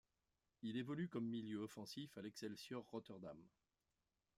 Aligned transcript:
Il 0.63 0.77
évolue 0.77 1.09
comme 1.09 1.27
milieu 1.29 1.59
offensif 1.59 2.17
à 2.17 2.23
l'Excelsior 2.23 2.83
Rotterdam. 2.89 3.37